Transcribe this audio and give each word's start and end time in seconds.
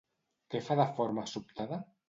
Què 0.53 0.61
fa 0.69 0.79
de 0.81 0.87
forma 0.97 1.29
sobtada? 1.35 1.83